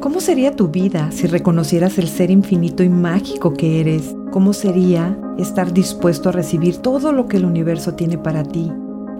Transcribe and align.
¿Cómo 0.00 0.22
sería 0.22 0.56
tu 0.56 0.68
vida 0.68 1.10
si 1.12 1.26
reconocieras 1.26 1.98
el 1.98 2.08
ser 2.08 2.30
infinito 2.30 2.82
y 2.82 2.88
mágico 2.88 3.52
que 3.52 3.80
eres? 3.80 4.16
¿Cómo 4.30 4.54
sería 4.54 5.14
estar 5.36 5.74
dispuesto 5.74 6.30
a 6.30 6.32
recibir 6.32 6.78
todo 6.78 7.12
lo 7.12 7.28
que 7.28 7.36
el 7.36 7.44
universo 7.44 7.92
tiene 7.92 8.16
para 8.16 8.42
ti? 8.42 8.72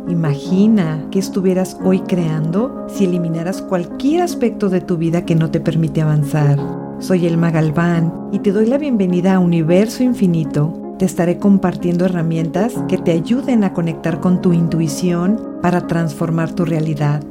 Imagina 0.09 1.07
que 1.11 1.19
estuvieras 1.19 1.77
hoy 1.85 2.01
creando 2.01 2.87
si 2.89 3.05
eliminaras 3.05 3.61
cualquier 3.61 4.23
aspecto 4.23 4.71
de 4.71 4.81
tu 4.81 4.97
vida 4.97 5.27
que 5.27 5.35
no 5.35 5.51
te 5.51 5.61
permite 5.61 6.01
avanzar. 6.01 6.59
Soy 6.99 7.27
Elma 7.27 7.51
Galván 7.51 8.31
y 8.33 8.39
te 8.39 8.51
doy 8.51 8.65
la 8.65 8.79
bienvenida 8.79 9.35
a 9.35 9.39
Universo 9.39 10.03
Infinito. 10.03 10.95
Te 10.99 11.05
estaré 11.05 11.37
compartiendo 11.37 12.07
herramientas 12.07 12.73
que 12.89 12.97
te 12.97 13.13
ayuden 13.13 13.65
a 13.65 13.75
conectar 13.75 14.21
con 14.21 14.41
tu 14.41 14.55
intuición 14.55 15.59
para 15.61 15.87
transformar 15.87 16.55
tu 16.55 16.65
realidad. 16.65 17.23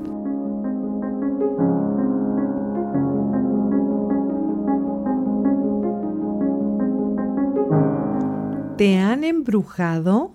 Embrujado? 9.24 10.32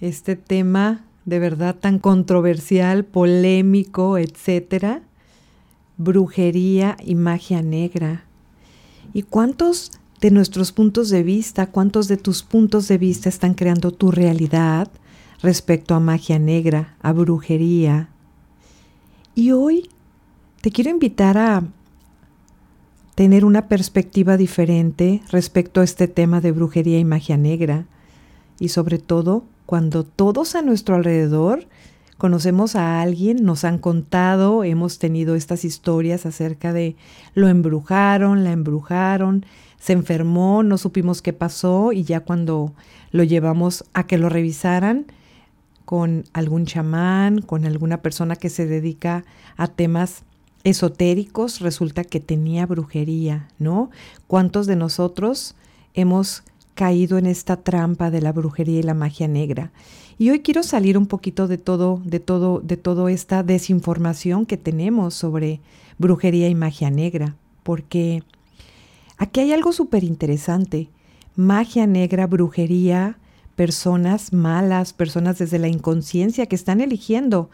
Este 0.00 0.36
tema 0.36 1.04
de 1.24 1.38
verdad 1.38 1.74
tan 1.74 1.98
controversial, 1.98 3.04
polémico, 3.04 4.16
etcétera. 4.16 5.02
Brujería 5.96 6.96
y 7.04 7.14
magia 7.14 7.60
negra. 7.60 8.24
¿Y 9.12 9.22
cuántos 9.22 9.92
de 10.20 10.30
nuestros 10.30 10.72
puntos 10.72 11.10
de 11.10 11.22
vista, 11.22 11.66
cuántos 11.66 12.08
de 12.08 12.16
tus 12.16 12.42
puntos 12.42 12.88
de 12.88 12.98
vista 12.98 13.28
están 13.28 13.54
creando 13.54 13.90
tu 13.90 14.10
realidad 14.10 14.90
respecto 15.42 15.94
a 15.94 16.00
magia 16.00 16.38
negra, 16.38 16.96
a 17.00 17.12
brujería? 17.12 18.08
Y 19.34 19.52
hoy 19.52 19.90
te 20.60 20.70
quiero 20.70 20.90
invitar 20.90 21.36
a 21.36 21.62
tener 23.18 23.44
una 23.44 23.66
perspectiva 23.66 24.36
diferente 24.36 25.22
respecto 25.32 25.80
a 25.80 25.84
este 25.84 26.06
tema 26.06 26.40
de 26.40 26.52
brujería 26.52 27.00
y 27.00 27.04
magia 27.04 27.36
negra. 27.36 27.84
Y 28.60 28.68
sobre 28.68 29.00
todo 29.00 29.42
cuando 29.66 30.04
todos 30.04 30.54
a 30.54 30.62
nuestro 30.62 30.94
alrededor 30.94 31.66
conocemos 32.16 32.76
a 32.76 33.00
alguien, 33.00 33.44
nos 33.44 33.64
han 33.64 33.78
contado, 33.78 34.62
hemos 34.62 35.00
tenido 35.00 35.34
estas 35.34 35.64
historias 35.64 36.26
acerca 36.26 36.72
de 36.72 36.94
lo 37.34 37.48
embrujaron, 37.48 38.44
la 38.44 38.52
embrujaron, 38.52 39.44
se 39.80 39.94
enfermó, 39.94 40.62
no 40.62 40.78
supimos 40.78 41.20
qué 41.20 41.32
pasó 41.32 41.90
y 41.90 42.04
ya 42.04 42.20
cuando 42.20 42.72
lo 43.10 43.24
llevamos 43.24 43.84
a 43.94 44.06
que 44.06 44.16
lo 44.16 44.28
revisaran 44.28 45.06
con 45.84 46.22
algún 46.34 46.66
chamán, 46.66 47.40
con 47.40 47.64
alguna 47.64 48.00
persona 48.00 48.36
que 48.36 48.48
se 48.48 48.68
dedica 48.68 49.24
a 49.56 49.66
temas 49.66 50.22
esotéricos, 50.64 51.60
resulta 51.60 52.04
que 52.04 52.20
tenía 52.20 52.66
brujería, 52.66 53.48
¿no? 53.58 53.90
¿Cuántos 54.26 54.66
de 54.66 54.76
nosotros 54.76 55.54
hemos 55.94 56.42
caído 56.74 57.18
en 57.18 57.26
esta 57.26 57.56
trampa 57.56 58.10
de 58.10 58.20
la 58.20 58.32
brujería 58.32 58.80
y 58.80 58.82
la 58.82 58.94
magia 58.94 59.28
negra? 59.28 59.72
Y 60.18 60.30
hoy 60.30 60.40
quiero 60.40 60.62
salir 60.64 60.98
un 60.98 61.06
poquito 61.06 61.46
de 61.46 61.58
todo, 61.58 62.02
de 62.04 62.18
todo, 62.18 62.60
de 62.60 62.76
toda 62.76 63.10
esta 63.10 63.42
desinformación 63.44 64.46
que 64.46 64.56
tenemos 64.56 65.14
sobre 65.14 65.60
brujería 65.96 66.48
y 66.48 66.54
magia 66.54 66.90
negra, 66.90 67.36
porque 67.62 68.24
aquí 69.16 69.40
hay 69.40 69.52
algo 69.52 69.72
súper 69.72 70.02
interesante. 70.02 70.88
Magia 71.36 71.86
negra, 71.86 72.26
brujería, 72.26 73.16
personas 73.54 74.32
malas, 74.32 74.92
personas 74.92 75.38
desde 75.38 75.60
la 75.60 75.68
inconsciencia 75.68 76.46
que 76.46 76.56
están 76.56 76.80
eligiendo 76.80 77.48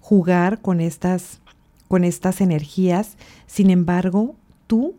jugar 0.00 0.60
con 0.60 0.80
estas 0.80 1.40
con 1.88 2.04
estas 2.04 2.40
energías. 2.40 3.16
Sin 3.46 3.70
embargo, 3.70 4.36
tú 4.66 4.94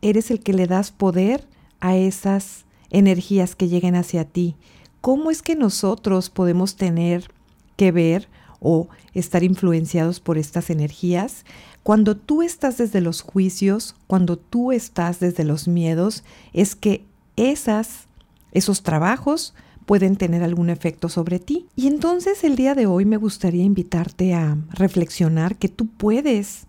eres 0.00 0.30
el 0.30 0.40
que 0.40 0.52
le 0.52 0.66
das 0.66 0.90
poder 0.90 1.46
a 1.80 1.96
esas 1.96 2.64
energías 2.90 3.54
que 3.54 3.68
lleguen 3.68 3.96
hacia 3.96 4.24
ti. 4.24 4.56
¿Cómo 5.00 5.30
es 5.30 5.42
que 5.42 5.56
nosotros 5.56 6.30
podemos 6.30 6.76
tener 6.76 7.30
que 7.76 7.92
ver 7.92 8.28
o 8.60 8.88
estar 9.14 9.44
influenciados 9.44 10.20
por 10.20 10.38
estas 10.38 10.70
energías? 10.70 11.44
Cuando 11.82 12.16
tú 12.16 12.42
estás 12.42 12.78
desde 12.78 13.00
los 13.00 13.22
juicios, 13.22 13.94
cuando 14.06 14.36
tú 14.36 14.72
estás 14.72 15.20
desde 15.20 15.44
los 15.44 15.68
miedos, 15.68 16.24
es 16.52 16.74
que 16.74 17.04
esas, 17.36 18.08
esos 18.52 18.82
trabajos 18.82 19.54
pueden 19.88 20.16
tener 20.16 20.42
algún 20.42 20.68
efecto 20.68 21.08
sobre 21.08 21.38
ti. 21.38 21.64
Y 21.74 21.86
entonces 21.86 22.44
el 22.44 22.56
día 22.56 22.74
de 22.74 22.84
hoy 22.84 23.06
me 23.06 23.16
gustaría 23.16 23.64
invitarte 23.64 24.34
a 24.34 24.58
reflexionar 24.68 25.56
que 25.56 25.70
tú 25.70 25.86
puedes 25.86 26.66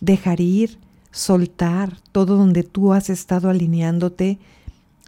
dejar 0.00 0.40
ir, 0.40 0.80
soltar 1.12 2.00
todo 2.10 2.36
donde 2.36 2.64
tú 2.64 2.92
has 2.94 3.10
estado 3.10 3.48
alineándote 3.48 4.40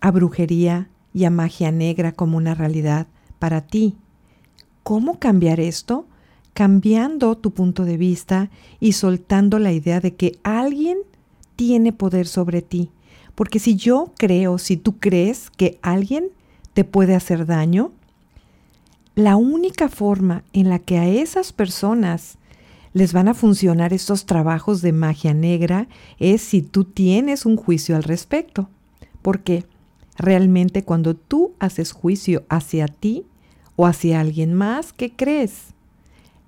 a 0.01 0.13
brujería 0.13 0.91
y 1.13 1.25
a 1.25 1.31
magia 1.31 1.73
negra 1.73 2.13
como 2.13 2.37
una 2.37 2.55
realidad 2.55 3.09
para 3.41 3.63
ti. 3.63 3.97
¿Cómo 4.85 5.19
cambiar 5.19 5.59
esto? 5.59 6.07
Cambiando 6.55 7.37
tu 7.37 7.51
punto 7.51 7.85
de 7.85 7.97
vista 7.97 8.49
y 8.79 8.93
soltando 8.93 9.59
la 9.59 9.73
idea 9.73 9.99
de 9.99 10.15
que 10.15 10.39
alguien 10.45 10.99
tiene 11.57 11.93
poder 11.93 12.29
sobre 12.29 12.63
ti. 12.63 12.93
Porque 13.35 13.59
si 13.59 13.75
yo 13.75 14.13
creo, 14.19 14.59
si 14.59 14.77
tú 14.77 15.01
crees 15.01 15.51
que 15.51 15.81
alguien 15.83 16.31
te 16.81 16.85
puede 16.85 17.15
hacer 17.15 17.45
daño, 17.45 17.93
la 19.15 19.37
única 19.37 19.91
forma 19.91 20.45
en 20.55 20.71
la 20.71 20.79
que 20.79 20.97
a 20.97 21.07
esas 21.07 21.53
personas 21.53 22.39
les 22.95 23.13
van 23.13 23.29
a 23.29 23.35
funcionar 23.35 23.93
estos 23.93 24.25
trabajos 24.25 24.81
de 24.81 24.93
magia 24.93 25.35
negra 25.35 25.89
es 26.19 26.41
si 26.41 26.63
tú 26.63 26.85
tienes 26.85 27.45
un 27.45 27.59
juicio 27.59 27.97
al 27.97 28.03
respecto. 28.03 28.71
Porque 29.21 29.67
realmente 30.17 30.83
cuando 30.83 31.15
tú 31.15 31.53
haces 31.59 31.93
juicio 31.93 32.45
hacia 32.49 32.89
ti 32.89 33.27
o 33.77 33.87
hacia 33.87 34.19
alguien 34.19 34.55
más, 34.55 34.95
¿qué 34.95 35.13
crees? 35.13 35.75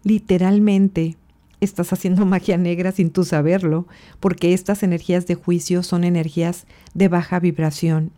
Literalmente 0.02 1.18
estás 1.60 1.92
haciendo 1.92 2.24
magia 2.34 2.56
negra 2.56 2.90
sin 2.92 3.10
tú 3.10 3.24
saberlo, 3.26 3.86
porque 4.18 4.54
estas 4.54 4.82
energías 4.82 5.26
de 5.26 5.34
juicio 5.34 5.82
son 5.82 6.04
energías 6.04 6.66
de 6.94 7.08
baja 7.08 7.38
vibración. 7.38 8.12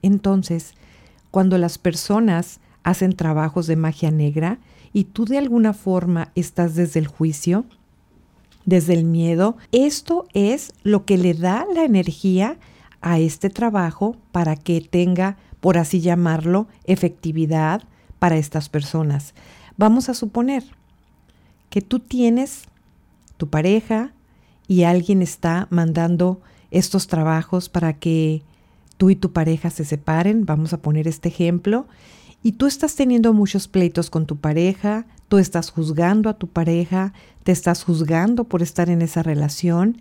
Entonces, 0.00 0.72
cuando 1.32 1.58
las 1.58 1.78
personas 1.78 2.60
hacen 2.84 3.14
trabajos 3.14 3.66
de 3.66 3.74
magia 3.74 4.12
negra 4.12 4.58
y 4.92 5.04
tú 5.04 5.24
de 5.24 5.38
alguna 5.38 5.72
forma 5.72 6.30
estás 6.34 6.74
desde 6.76 7.00
el 7.00 7.08
juicio, 7.08 7.64
desde 8.66 8.92
el 8.92 9.04
miedo, 9.04 9.56
esto 9.72 10.26
es 10.34 10.74
lo 10.82 11.04
que 11.04 11.16
le 11.16 11.34
da 11.34 11.66
la 11.74 11.84
energía 11.84 12.58
a 13.00 13.18
este 13.18 13.48
trabajo 13.48 14.14
para 14.30 14.56
que 14.56 14.82
tenga, 14.82 15.38
por 15.60 15.78
así 15.78 16.00
llamarlo, 16.00 16.68
efectividad 16.84 17.82
para 18.18 18.36
estas 18.36 18.68
personas. 18.68 19.34
Vamos 19.78 20.10
a 20.10 20.14
suponer 20.14 20.62
que 21.70 21.80
tú 21.80 21.98
tienes 21.98 22.64
tu 23.38 23.48
pareja 23.48 24.12
y 24.68 24.82
alguien 24.82 25.22
está 25.22 25.66
mandando 25.70 26.42
estos 26.70 27.06
trabajos 27.06 27.70
para 27.70 27.94
que 27.94 28.42
tú 29.02 29.10
y 29.10 29.16
tu 29.16 29.32
pareja 29.32 29.68
se 29.70 29.84
separen, 29.84 30.46
vamos 30.46 30.72
a 30.72 30.80
poner 30.80 31.08
este 31.08 31.28
ejemplo, 31.28 31.88
y 32.40 32.52
tú 32.52 32.68
estás 32.68 32.94
teniendo 32.94 33.32
muchos 33.32 33.66
pleitos 33.66 34.10
con 34.10 34.26
tu 34.26 34.36
pareja, 34.36 35.06
tú 35.26 35.38
estás 35.38 35.70
juzgando 35.70 36.30
a 36.30 36.34
tu 36.34 36.46
pareja, 36.46 37.12
te 37.42 37.50
estás 37.50 37.82
juzgando 37.82 38.44
por 38.44 38.62
estar 38.62 38.90
en 38.90 39.02
esa 39.02 39.24
relación, 39.24 40.00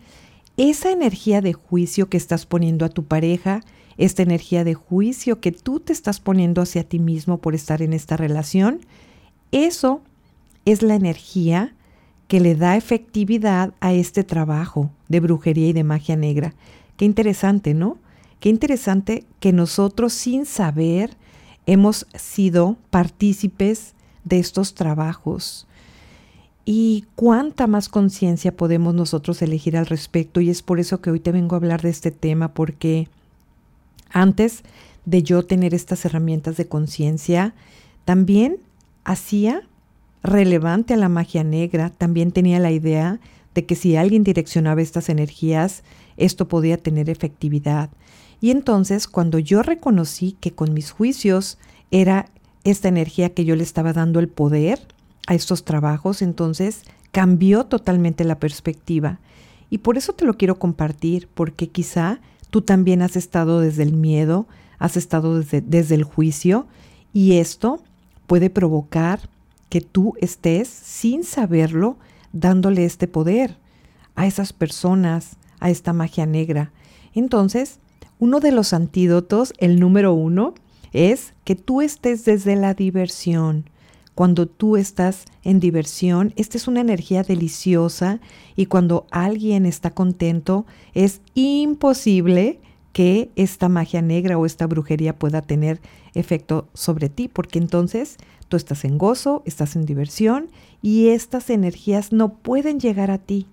esa 0.56 0.92
energía 0.92 1.42
de 1.42 1.54
juicio 1.54 2.10
que 2.10 2.18
estás 2.18 2.46
poniendo 2.46 2.86
a 2.86 2.90
tu 2.90 3.06
pareja, 3.06 3.62
esta 3.98 4.22
energía 4.22 4.64
de 4.64 4.76
juicio 4.76 5.40
que 5.40 5.52
tú 5.52 5.80
te 5.80 5.94
estás 5.94 6.20
poniendo 6.20 6.62
hacia 6.62 6.84
ti 6.84 7.00
mismo 7.00 7.40
por 7.40 7.56
estar 7.56 7.82
en 7.82 7.94
esta 7.94 8.18
relación, 8.18 8.82
eso 9.52 10.04
es 10.66 10.84
la 10.84 10.94
energía 10.94 11.74
que 12.28 12.40
le 12.40 12.54
da 12.54 12.78
efectividad 12.78 13.74
a 13.80 13.94
este 13.94 14.24
trabajo 14.24 14.92
de 15.10 15.22
brujería 15.22 15.70
y 15.70 15.74
de 15.74 15.84
magia 15.84 16.18
negra. 16.18 16.54
Qué 16.98 17.06
interesante, 17.06 17.74
¿no? 17.74 17.98
Qué 18.42 18.50
interesante 18.50 19.24
que 19.40 19.54
nosotros 19.54 20.14
sin 20.14 20.48
saber 20.48 21.16
hemos 21.68 22.08
sido 22.16 22.76
partícipes 22.90 23.94
de 24.24 24.40
estos 24.40 24.74
trabajos 24.74 25.68
y 26.66 27.06
cuánta 27.14 27.68
más 27.68 27.88
conciencia 27.88 28.58
podemos 28.58 28.96
nosotros 28.96 29.44
elegir 29.44 29.78
al 29.78 29.86
respecto. 29.86 30.42
Y 30.42 30.50
es 30.50 30.64
por 30.64 30.80
eso 30.80 31.02
que 31.02 31.12
hoy 31.12 31.20
te 31.20 31.32
vengo 31.32 31.56
a 31.56 31.60
hablar 31.60 31.84
de 31.84 31.92
este 31.92 32.10
tema, 32.10 32.52
porque 32.56 33.10
antes 34.10 34.64
de 35.06 35.22
yo 35.22 35.44
tener 35.46 35.76
estas 35.76 36.04
herramientas 36.06 36.58
de 36.58 36.68
conciencia, 36.68 37.54
también 38.06 38.58
hacía 39.04 39.68
relevante 40.24 40.96
a 40.96 40.98
la 40.98 41.10
magia 41.10 41.44
negra, 41.44 41.92
también 41.92 42.32
tenía 42.32 42.60
la 42.60 42.72
idea 42.72 43.20
de 43.54 43.68
que 43.68 43.76
si 43.76 43.98
alguien 43.98 44.24
direccionaba 44.24 44.82
estas 44.82 45.10
energías, 45.10 45.84
esto 46.18 46.48
podía 46.48 46.78
tener 46.78 47.08
efectividad. 47.08 47.92
Y 48.42 48.50
entonces 48.50 49.08
cuando 49.08 49.40
yo 49.40 49.62
reconocí 49.62 50.36
que 50.40 50.52
con 50.52 50.74
mis 50.74 50.92
juicios 50.92 51.60
era 51.92 52.28
esta 52.64 52.88
energía 52.88 53.34
que 53.34 53.46
yo 53.46 53.56
le 53.56 53.64
estaba 53.64 53.94
dando 53.94 54.20
el 54.20 54.28
poder 54.28 54.80
a 55.28 55.36
estos 55.36 55.64
trabajos, 55.64 56.22
entonces 56.22 56.82
cambió 57.12 57.66
totalmente 57.66 58.24
la 58.24 58.40
perspectiva. 58.40 59.20
Y 59.70 59.78
por 59.80 59.98
eso 59.98 60.14
te 60.14 60.26
lo 60.26 60.34
quiero 60.38 60.60
compartir, 60.60 61.30
porque 61.34 61.70
quizá 61.70 62.20
tú 62.50 62.62
también 62.62 63.02
has 63.02 63.16
estado 63.16 63.60
desde 63.60 63.84
el 63.84 63.94
miedo, 63.94 64.48
has 64.80 64.98
estado 64.98 65.40
desde, 65.40 65.62
desde 65.62 65.96
el 65.96 66.04
juicio, 66.04 66.68
y 67.14 67.38
esto 67.38 67.82
puede 68.28 68.50
provocar 68.50 69.30
que 69.70 69.82
tú 69.82 70.16
estés, 70.20 70.68
sin 70.68 71.24
saberlo, 71.24 71.98
dándole 72.34 72.86
este 72.86 73.08
poder 73.08 73.58
a 74.16 74.26
esas 74.26 74.52
personas, 74.52 75.38
a 75.60 75.70
esta 75.70 75.94
magia 75.94 76.26
negra. 76.26 76.72
Entonces, 77.14 77.80
uno 78.22 78.40
de 78.40 78.52
los 78.52 78.72
antídotos, 78.72 79.52
el 79.58 79.80
número 79.80 80.14
uno, 80.14 80.54
es 80.94 81.34
que 81.44 81.56
tú 81.56 81.82
estés 81.82 82.24
desde 82.24 82.56
la 82.56 82.76
diversión. 82.76 83.66
Cuando 84.14 84.46
tú 84.46 84.78
estás 84.78 85.26
en 85.44 85.60
diversión, 85.60 86.32
esta 86.36 86.56
es 86.58 86.68
una 86.68 86.82
energía 86.82 87.24
deliciosa 87.24 88.20
y 88.56 88.68
cuando 88.68 89.08
alguien 89.10 89.66
está 89.66 89.90
contento, 89.90 90.68
es 90.94 91.22
imposible 91.34 92.60
que 92.94 93.32
esta 93.36 93.70
magia 93.70 94.04
negra 94.04 94.38
o 94.38 94.46
esta 94.46 94.68
brujería 94.68 95.18
pueda 95.18 95.42
tener 95.42 95.82
efecto 96.14 96.68
sobre 96.76 97.10
ti, 97.10 97.28
porque 97.28 97.58
entonces 97.58 98.18
tú 98.50 98.56
estás 98.56 98.86
en 98.86 99.00
gozo, 99.00 99.42
estás 99.48 99.76
en 99.76 99.88
diversión 99.88 100.52
y 100.84 101.08
estas 101.08 101.50
energías 101.50 102.12
no 102.12 102.36
pueden 102.36 102.80
llegar 102.80 103.10
a 103.10 103.18
ti. 103.18 103.48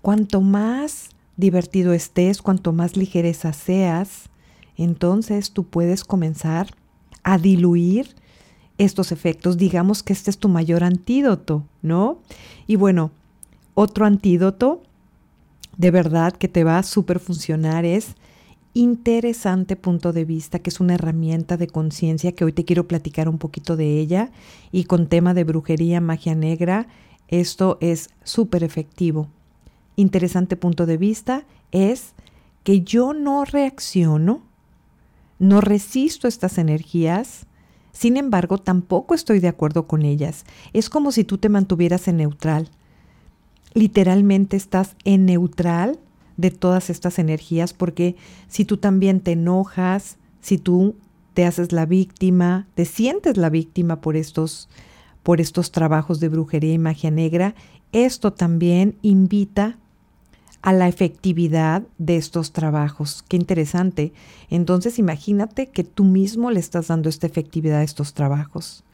Cuanto 0.00 0.40
más 0.40 1.10
divertido 1.38 1.94
estés, 1.94 2.42
cuanto 2.42 2.74
más 2.74 2.98
ligereza 2.98 3.54
seas, 3.54 4.28
entonces 4.76 5.52
tú 5.52 5.64
puedes 5.64 6.04
comenzar 6.04 6.68
a 7.22 7.38
diluir 7.38 8.14
estos 8.76 9.12
efectos. 9.12 9.56
Digamos 9.56 10.02
que 10.02 10.12
este 10.12 10.30
es 10.30 10.38
tu 10.38 10.48
mayor 10.48 10.84
antídoto, 10.84 11.64
¿no? 11.80 12.18
Y 12.66 12.76
bueno, 12.76 13.12
otro 13.74 14.04
antídoto 14.04 14.82
de 15.76 15.90
verdad 15.92 16.32
que 16.32 16.48
te 16.48 16.64
va 16.64 16.78
a 16.78 16.82
súper 16.82 17.20
funcionar 17.20 17.84
es 17.84 18.16
interesante 18.74 19.76
punto 19.76 20.12
de 20.12 20.24
vista, 20.24 20.58
que 20.58 20.70
es 20.70 20.80
una 20.80 20.94
herramienta 20.94 21.56
de 21.56 21.68
conciencia 21.68 22.32
que 22.32 22.44
hoy 22.44 22.52
te 22.52 22.64
quiero 22.64 22.86
platicar 22.88 23.28
un 23.28 23.38
poquito 23.38 23.76
de 23.76 23.98
ella 23.98 24.30
y 24.72 24.84
con 24.84 25.06
tema 25.06 25.34
de 25.34 25.44
brujería, 25.44 26.00
magia 26.00 26.34
negra, 26.34 26.88
esto 27.28 27.78
es 27.80 28.10
súper 28.24 28.64
efectivo. 28.64 29.28
Interesante 29.98 30.54
punto 30.54 30.86
de 30.86 30.96
vista 30.96 31.44
es 31.72 32.14
que 32.62 32.82
yo 32.82 33.14
no 33.14 33.44
reacciono 33.44 34.42
no 35.40 35.60
resisto 35.60 36.28
estas 36.28 36.56
energías, 36.56 37.46
sin 37.90 38.16
embargo 38.16 38.58
tampoco 38.58 39.16
estoy 39.16 39.40
de 39.40 39.48
acuerdo 39.48 39.88
con 39.88 40.02
ellas. 40.02 40.44
Es 40.72 40.88
como 40.88 41.10
si 41.10 41.24
tú 41.24 41.38
te 41.38 41.48
mantuvieras 41.48 42.06
en 42.06 42.18
neutral. 42.18 42.70
Literalmente 43.74 44.56
estás 44.56 44.94
en 45.02 45.26
neutral 45.26 45.98
de 46.36 46.52
todas 46.52 46.90
estas 46.90 47.18
energías 47.18 47.72
porque 47.72 48.14
si 48.46 48.64
tú 48.64 48.76
también 48.76 49.18
te 49.18 49.32
enojas, 49.32 50.16
si 50.40 50.58
tú 50.58 50.94
te 51.34 51.44
haces 51.44 51.72
la 51.72 51.86
víctima, 51.86 52.68
te 52.76 52.84
sientes 52.84 53.36
la 53.36 53.50
víctima 53.50 54.00
por 54.00 54.14
estos 54.14 54.68
por 55.24 55.40
estos 55.40 55.72
trabajos 55.72 56.20
de 56.20 56.28
brujería 56.28 56.72
y 56.72 56.78
magia 56.78 57.10
negra, 57.10 57.56
esto 57.90 58.32
también 58.32 58.96
invita 59.02 59.76
a 60.68 60.74
la 60.74 60.86
efectividad 60.86 61.84
de 61.96 62.18
estos 62.18 62.52
trabajos. 62.52 63.24
Qué 63.26 63.38
interesante. 63.38 64.12
Entonces 64.50 64.98
imagínate 64.98 65.68
que 65.68 65.82
tú 65.82 66.04
mismo 66.04 66.50
le 66.50 66.60
estás 66.60 66.88
dando 66.88 67.08
esta 67.08 67.26
efectividad 67.26 67.78
a 67.78 67.84
estos 67.84 68.12
trabajos. 68.12 68.84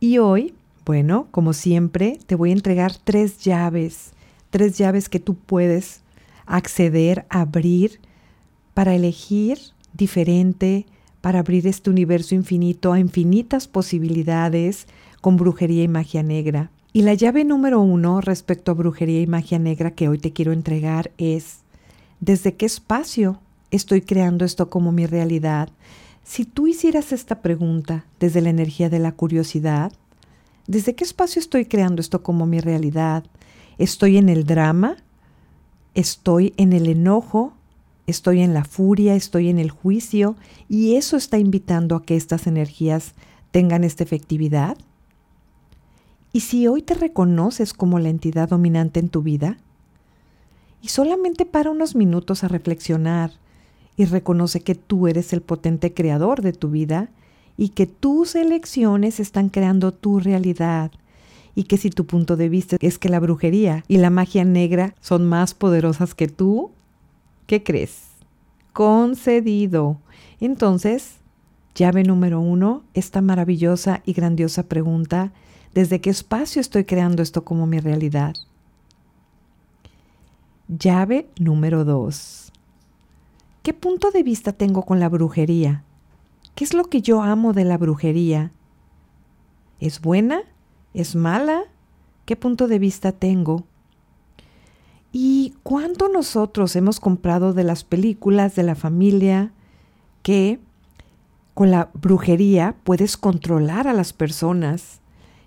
Y 0.00 0.18
hoy, 0.18 0.52
bueno, 0.84 1.28
como 1.30 1.54
siempre, 1.54 2.18
te 2.26 2.34
voy 2.34 2.50
a 2.50 2.52
entregar 2.52 2.92
tres 2.94 3.38
llaves, 3.38 4.10
tres 4.50 4.76
llaves 4.76 5.08
que 5.08 5.18
tú 5.18 5.34
puedes 5.34 6.02
acceder, 6.44 7.24
abrir, 7.30 7.98
para 8.74 8.94
elegir 8.94 9.58
diferente, 9.94 10.84
para 11.22 11.38
abrir 11.38 11.66
este 11.66 11.88
universo 11.88 12.34
infinito 12.34 12.92
a 12.92 13.00
infinitas 13.00 13.66
posibilidades 13.66 14.88
con 15.22 15.38
brujería 15.38 15.84
y 15.84 15.88
magia 15.88 16.22
negra. 16.22 16.70
Y 16.92 17.02
la 17.02 17.14
llave 17.14 17.44
número 17.44 17.80
uno 17.80 18.20
respecto 18.20 18.72
a 18.72 18.74
brujería 18.74 19.20
y 19.20 19.26
magia 19.28 19.60
negra 19.60 19.92
que 19.92 20.08
hoy 20.08 20.18
te 20.18 20.32
quiero 20.32 20.52
entregar 20.52 21.12
es, 21.18 21.58
¿desde 22.18 22.56
qué 22.56 22.66
espacio 22.66 23.40
estoy 23.70 24.00
creando 24.00 24.44
esto 24.44 24.70
como 24.70 24.90
mi 24.90 25.06
realidad? 25.06 25.68
Si 26.24 26.44
tú 26.44 26.66
hicieras 26.66 27.12
esta 27.12 27.42
pregunta 27.42 28.06
desde 28.18 28.40
la 28.40 28.50
energía 28.50 28.90
de 28.90 28.98
la 28.98 29.12
curiosidad, 29.12 29.92
¿desde 30.66 30.96
qué 30.96 31.04
espacio 31.04 31.38
estoy 31.38 31.66
creando 31.66 32.00
esto 32.00 32.24
como 32.24 32.44
mi 32.44 32.58
realidad? 32.58 33.22
¿Estoy 33.78 34.16
en 34.16 34.28
el 34.28 34.44
drama? 34.44 34.96
¿Estoy 35.94 36.54
en 36.56 36.72
el 36.72 36.88
enojo? 36.88 37.54
¿Estoy 38.08 38.40
en 38.40 38.52
la 38.52 38.64
furia? 38.64 39.14
¿Estoy 39.14 39.48
en 39.48 39.60
el 39.60 39.70
juicio? 39.70 40.34
Y 40.68 40.96
eso 40.96 41.16
está 41.16 41.38
invitando 41.38 41.94
a 41.94 42.02
que 42.02 42.16
estas 42.16 42.48
energías 42.48 43.14
tengan 43.52 43.84
esta 43.84 44.02
efectividad. 44.02 44.76
¿Y 46.32 46.40
si 46.40 46.68
hoy 46.68 46.82
te 46.82 46.94
reconoces 46.94 47.74
como 47.74 47.98
la 47.98 48.08
entidad 48.08 48.48
dominante 48.48 49.00
en 49.00 49.08
tu 49.08 49.22
vida? 49.22 49.58
Y 50.82 50.88
solamente 50.88 51.44
para 51.44 51.70
unos 51.70 51.94
minutos 51.94 52.44
a 52.44 52.48
reflexionar 52.48 53.32
y 53.96 54.04
reconoce 54.04 54.60
que 54.60 54.74
tú 54.74 55.08
eres 55.08 55.32
el 55.32 55.42
potente 55.42 55.92
creador 55.92 56.40
de 56.40 56.52
tu 56.52 56.70
vida 56.70 57.10
y 57.56 57.70
que 57.70 57.86
tus 57.86 58.34
elecciones 58.34 59.20
están 59.20 59.48
creando 59.48 59.92
tu 59.92 60.20
realidad 60.20 60.92
y 61.54 61.64
que 61.64 61.76
si 61.76 61.90
tu 61.90 62.06
punto 62.06 62.36
de 62.36 62.48
vista 62.48 62.76
es 62.80 62.98
que 62.98 63.08
la 63.08 63.20
brujería 63.20 63.84
y 63.88 63.98
la 63.98 64.08
magia 64.08 64.44
negra 64.44 64.94
son 65.00 65.26
más 65.28 65.52
poderosas 65.52 66.14
que 66.14 66.28
tú, 66.28 66.70
¿qué 67.46 67.62
crees? 67.62 68.04
Concedido. 68.72 69.98
Entonces, 70.40 71.16
llave 71.74 72.04
número 72.04 72.40
uno, 72.40 72.84
esta 72.94 73.20
maravillosa 73.20 74.00
y 74.06 74.12
grandiosa 74.12 74.62
pregunta 74.62 75.32
¿Desde 75.74 76.00
qué 76.00 76.10
espacio 76.10 76.60
estoy 76.60 76.84
creando 76.84 77.22
esto 77.22 77.44
como 77.44 77.66
mi 77.66 77.78
realidad? 77.78 78.34
Llave 80.66 81.28
número 81.38 81.84
dos. 81.84 82.52
¿Qué 83.62 83.72
punto 83.72 84.10
de 84.10 84.22
vista 84.22 84.52
tengo 84.52 84.84
con 84.84 84.98
la 84.98 85.08
brujería? 85.08 85.84
¿Qué 86.54 86.64
es 86.64 86.74
lo 86.74 86.84
que 86.84 87.02
yo 87.02 87.22
amo 87.22 87.52
de 87.52 87.64
la 87.64 87.78
brujería? 87.78 88.52
¿Es 89.78 90.00
buena? 90.00 90.42
¿Es 90.92 91.14
mala? 91.14 91.62
¿Qué 92.24 92.36
punto 92.36 92.66
de 92.66 92.78
vista 92.78 93.12
tengo? 93.12 93.64
¿Y 95.12 95.54
cuánto 95.62 96.08
nosotros 96.08 96.74
hemos 96.76 97.00
comprado 97.00 97.52
de 97.52 97.64
las 97.64 97.84
películas 97.84 98.54
de 98.56 98.62
la 98.62 98.74
familia 98.74 99.52
que 100.22 100.60
con 101.54 101.70
la 101.70 101.90
brujería 101.94 102.76
puedes 102.84 103.16
controlar 103.16 103.88
a 103.88 103.92
las 103.92 104.12
personas? 104.12 104.99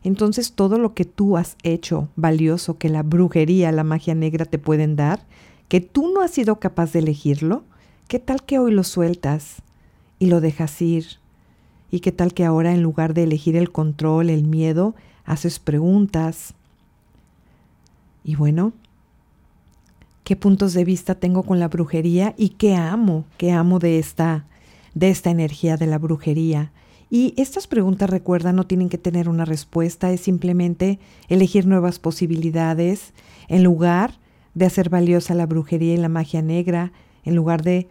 Entonces 0.03 0.53
todo 0.53 0.77
lo 0.77 0.93
que 0.93 1.05
tú 1.05 1.38
has 1.38 1.55
hecho 1.63 2.10
valioso 2.15 2.77
que 2.77 2.89
la 2.89 3.03
brujería, 3.03 3.72
la 3.72 3.83
magia 3.83 4.15
negra 4.15 4.45
te 4.45 4.60
pueden 4.60 4.95
dar, 4.95 5.25
que 5.69 5.81
tú 5.81 6.12
no 6.13 6.22
has 6.22 6.31
sido 6.31 6.60
capaz 6.60 6.91
de 6.91 7.00
elegirlo, 7.00 7.63
¿qué 8.07 8.19
tal 8.19 8.43
que 8.43 8.60
hoy 8.60 8.72
lo 8.72 8.83
sueltas 8.83 9.62
y 10.19 10.27
lo 10.27 10.41
dejas 10.41 10.81
ir? 10.81 11.05
¿Y 11.89 12.01
qué 12.01 12.12
tal 12.12 12.33
que 12.33 12.43
ahora 12.43 12.74
en 12.74 12.81
lugar 12.81 13.13
de 13.13 13.24
elegir 13.24 13.55
el 13.55 13.72
control, 13.72 14.29
el 14.29 14.43
miedo, 14.43 14.95
haces 15.25 15.60
preguntas? 15.60 16.53
Y 18.24 18.36
bueno, 18.36 18.74
¿qué 20.24 20.36
puntos 20.36 20.74
de 20.74 20.86
vista 20.86 21.15
tengo 21.15 21.43
con 21.43 21.60
la 21.60 21.67
brujería 21.67 22.33
y 22.38 22.50
qué 22.50 22.75
amo, 22.75 23.25
qué 23.38 23.51
amo 23.51 23.79
de 23.79 24.00
esta 24.00 24.45
de 24.95 25.10
esta 25.10 25.31
energía 25.31 25.77
de 25.77 25.88
la 25.88 25.98
brujería? 25.98 26.72
Y 27.15 27.36
estas 27.38 27.67
preguntas, 27.67 28.10
recuerda, 28.10 28.53
no 28.53 28.65
tienen 28.65 28.89
que 28.89 28.98
tener 28.98 29.29
una 29.29 29.46
respuesta, 29.46 30.12
es 30.12 30.22
simplemente 30.22 30.98
elegir 31.29 31.67
nuevas 31.67 32.00
posibilidades 32.00 33.13
en 33.50 33.62
lugar 33.62 34.15
de 34.55 34.65
hacer 34.65 34.89
valiosa 34.89 35.36
la 35.36 35.46
brujería 35.46 35.93
y 35.93 35.98
la 35.98 36.10
magia 36.10 36.41
negra, 36.41 36.91
en 37.24 37.36
lugar 37.36 37.62
de 37.62 37.88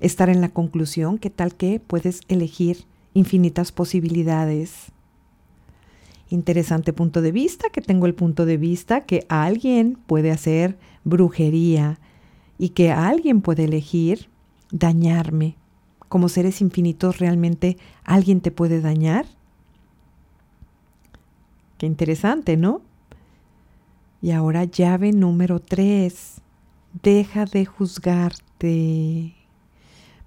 estar 0.00 0.28
en 0.28 0.42
la 0.42 0.50
conclusión, 0.50 1.16
que 1.16 1.30
tal 1.30 1.54
que 1.54 1.80
puedes 1.80 2.20
elegir 2.28 2.84
infinitas 3.14 3.72
posibilidades. 3.72 4.92
Interesante 6.28 6.92
punto 6.92 7.22
de 7.22 7.32
vista, 7.32 7.70
que 7.70 7.80
tengo 7.80 8.04
el 8.04 8.14
punto 8.14 8.44
de 8.44 8.58
vista 8.58 9.06
que 9.06 9.24
alguien 9.30 9.96
puede 10.06 10.30
hacer 10.30 10.76
brujería 11.02 11.98
y 12.58 12.68
que 12.68 12.92
alguien 12.92 13.40
puede 13.40 13.64
elegir 13.64 14.28
dañarme 14.70 15.56
como 16.08 16.28
seres 16.28 16.60
infinitos 16.60 17.18
realmente 17.18 17.76
alguien 18.04 18.40
te 18.40 18.50
puede 18.50 18.80
dañar? 18.80 19.26
Qué 21.78 21.86
interesante, 21.86 22.56
¿no? 22.56 22.80
Y 24.22 24.30
ahora 24.30 24.64
llave 24.64 25.12
número 25.12 25.60
tres. 25.60 26.40
Deja 27.02 27.44
de 27.44 27.66
juzgarte. 27.66 29.34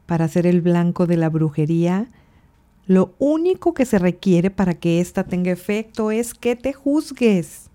Para 0.05 0.27
ser 0.27 0.45
el 0.45 0.61
blanco 0.61 1.07
de 1.07 1.17
la 1.17 1.29
brujería, 1.29 2.09
lo 2.85 3.13
único 3.19 3.73
que 3.73 3.85
se 3.85 3.99
requiere 3.99 4.49
para 4.49 4.73
que 4.73 4.99
ésta 4.99 5.23
tenga 5.23 5.51
efecto 5.51 6.11
es 6.11 6.33
que 6.33 6.55
te 6.55 6.73
juzgues. 6.73 7.69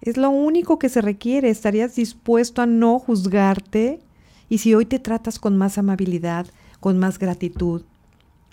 Es 0.00 0.16
lo 0.16 0.30
único 0.30 0.78
que 0.78 0.88
se 0.88 1.00
requiere. 1.00 1.50
¿Estarías 1.50 1.96
dispuesto 1.96 2.62
a 2.62 2.66
no 2.66 2.98
juzgarte? 2.98 4.00
Y 4.48 4.58
si 4.58 4.74
hoy 4.74 4.86
te 4.86 4.98
tratas 4.98 5.38
con 5.38 5.56
más 5.56 5.78
amabilidad, 5.78 6.46
con 6.80 6.98
más 6.98 7.18
gratitud, 7.18 7.82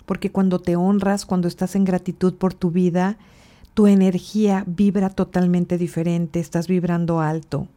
porque 0.04 0.30
cuando 0.30 0.60
te 0.60 0.76
honras, 0.76 1.26
cuando 1.26 1.48
estás 1.48 1.74
en 1.74 1.84
gratitud 1.84 2.34
por 2.34 2.54
tu 2.54 2.70
vida, 2.70 3.18
tu 3.74 3.86
energía 3.86 4.64
vibra 4.66 5.10
totalmente 5.10 5.78
diferente, 5.78 6.40
estás 6.40 6.68
vibrando 6.68 7.20
alto. 7.20 7.68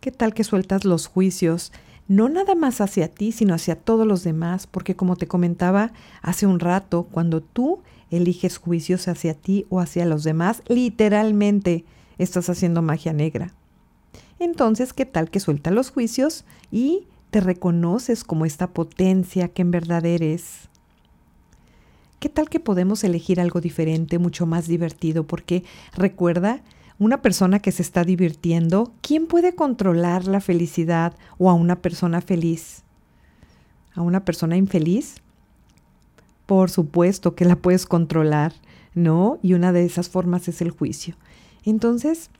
¿Qué 0.00 0.10
tal 0.10 0.34
que 0.34 0.44
sueltas 0.44 0.84
los 0.84 1.06
juicios? 1.06 1.72
No 2.08 2.28
nada 2.28 2.54
más 2.54 2.80
hacia 2.80 3.08
ti, 3.08 3.32
sino 3.32 3.54
hacia 3.54 3.76
todos 3.76 4.06
los 4.06 4.24
demás, 4.24 4.66
porque 4.66 4.96
como 4.96 5.16
te 5.16 5.28
comentaba 5.28 5.92
hace 6.22 6.46
un 6.46 6.58
rato, 6.58 7.04
cuando 7.04 7.40
tú 7.40 7.80
eliges 8.10 8.58
juicios 8.58 9.06
hacia 9.08 9.34
ti 9.34 9.66
o 9.68 9.80
hacia 9.80 10.04
los 10.06 10.24
demás, 10.24 10.62
literalmente 10.66 11.84
estás 12.18 12.50
haciendo 12.50 12.82
magia 12.82 13.12
negra. 13.12 13.54
Entonces, 14.38 14.92
¿qué 14.92 15.06
tal 15.06 15.30
que 15.30 15.38
suelta 15.38 15.70
los 15.70 15.90
juicios 15.90 16.44
y 16.72 17.06
te 17.30 17.40
reconoces 17.40 18.24
como 18.24 18.44
esta 18.44 18.68
potencia 18.68 19.48
que 19.48 19.62
en 19.62 19.70
verdad 19.70 20.04
eres? 20.04 20.68
¿Qué 22.18 22.28
tal 22.28 22.50
que 22.50 22.60
podemos 22.60 23.02
elegir 23.04 23.40
algo 23.40 23.60
diferente, 23.60 24.18
mucho 24.18 24.44
más 24.44 24.66
divertido? 24.66 25.26
Porque 25.26 25.64
recuerda, 25.94 26.62
una 26.98 27.22
persona 27.22 27.60
que 27.60 27.72
se 27.72 27.80
está 27.80 28.04
divirtiendo, 28.04 28.92
¿quién 29.00 29.26
puede 29.26 29.54
controlar 29.54 30.26
la 30.26 30.42
felicidad 30.42 31.16
o 31.38 31.48
a 31.48 31.54
una 31.54 31.80
persona 31.80 32.20
feliz? 32.20 32.82
¿A 33.94 34.02
una 34.02 34.24
persona 34.26 34.58
infeliz? 34.58 35.16
Por 36.44 36.68
supuesto 36.68 37.34
que 37.34 37.46
la 37.46 37.56
puedes 37.56 37.86
controlar, 37.86 38.52
¿no? 38.94 39.38
Y 39.40 39.54
una 39.54 39.72
de 39.72 39.86
esas 39.86 40.10
formas 40.10 40.46
es 40.48 40.60
el 40.60 40.70
juicio. 40.72 41.14
Entonces, 41.64 42.30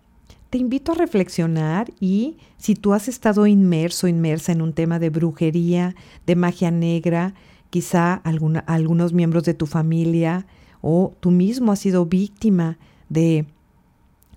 te 0.50 0.59
invito 0.59 0.92
a 0.92 0.97
reflexionar 0.97 1.92
y 2.00 2.37
si 2.59 2.75
tú 2.75 2.92
has 2.92 3.07
estado 3.07 3.47
inmerso, 3.47 4.09
inmersa 4.09 4.50
en 4.50 4.62
un 4.62 4.73
tema 4.73 4.99
de 4.99 5.09
brujería, 5.09 5.95
de 6.26 6.35
magia 6.35 6.73
negra, 6.73 7.35
quizá 7.71 8.14
algunos 8.14 9.12
miembros 9.12 9.45
de 9.45 9.54
tu 9.54 9.66
familia 9.66 10.47
o 10.83 11.14
tú 11.21 11.30
mismo 11.30 11.71
has 11.71 11.78
sido 11.78 12.04
víctima 12.04 12.78
de 13.09 13.47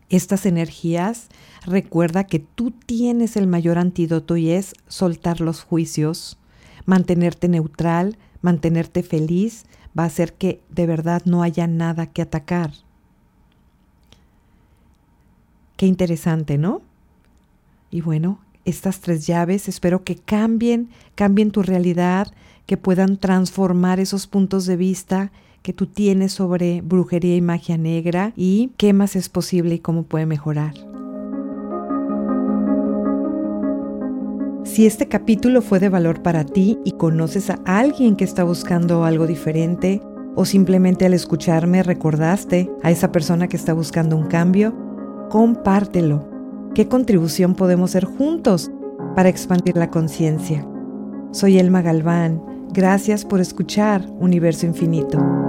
estas 0.10 0.46
energías, 0.46 1.30
recuerda 1.66 2.26
que 2.26 2.38
tú 2.38 2.70
tienes 2.70 3.36
el 3.36 3.48
mayor 3.48 3.80
antídoto 3.80 4.38
y 4.38 4.52
es 4.52 4.76
soltar 4.88 5.42
los 5.42 5.64
juicios, 5.64 6.38
mantenerte 6.86 7.48
neutral, 7.48 8.18
mantenerte 8.42 9.02
feliz, 9.02 9.66
va 9.98 10.04
a 10.04 10.08
hacer 10.08 10.34
que 10.34 10.62
de 10.70 10.86
verdad 10.86 11.24
no 11.26 11.42
haya 11.42 11.66
nada 11.66 12.06
que 12.06 12.22
atacar. 12.22 12.72
Qué 15.84 15.88
interesante, 15.88 16.58
¿no? 16.58 16.82
Y 17.92 18.00
bueno, 18.00 18.40
estas 18.64 19.02
tres 19.02 19.28
llaves 19.28 19.68
espero 19.68 20.06
que 20.06 20.16
cambien, 20.16 20.88
cambien 21.14 21.52
tu 21.52 21.62
realidad, 21.62 22.30
que 22.66 22.78
puedan 22.78 23.18
transformar 23.18 24.00
esos 24.00 24.26
puntos 24.26 24.66
de 24.66 24.78
vista 24.78 25.34
que 25.62 25.74
tú 25.74 25.88
tienes 25.88 26.32
sobre 26.32 26.80
brujería 26.80 27.36
y 27.36 27.42
magia 27.42 27.78
negra 27.78 28.32
y 28.38 28.72
qué 28.78 28.94
más 28.94 29.18
es 29.18 29.28
posible 29.28 29.76
y 29.76 29.80
cómo 29.80 30.04
puede 30.04 30.26
mejorar. 30.26 30.74
Si 34.64 34.86
este 34.86 35.10
capítulo 35.10 35.62
fue 35.62 35.82
de 35.82 35.90
valor 35.90 36.24
para 36.24 36.46
ti 36.46 36.80
y 36.86 36.94
conoces 36.94 37.50
a 37.50 37.60
alguien 37.66 38.16
que 38.16 38.24
está 38.24 38.46
buscando 38.46 39.04
algo 39.04 39.28
diferente, 39.28 40.02
o 40.36 40.46
simplemente 40.46 41.06
al 41.06 41.14
escucharme 41.14 41.84
recordaste 41.84 42.72
a 42.84 42.90
esa 42.90 43.12
persona 43.12 43.50
que 43.50 43.58
está 43.58 43.74
buscando 43.74 44.16
un 44.16 44.28
cambio, 44.28 44.83
compártelo. 45.34 46.30
¿Qué 46.76 46.88
contribución 46.88 47.56
podemos 47.56 47.90
hacer 47.90 48.06
juntos 48.06 48.70
para 49.16 49.30
expandir 49.30 49.76
la 49.76 49.90
conciencia? 49.90 50.64
Soy 51.32 51.58
Elma 51.58 51.82
Galván. 51.82 52.40
Gracias 52.72 53.26
por 53.26 53.42
escuchar 53.42 54.06
Universo 54.20 54.68
Infinito. 54.68 55.43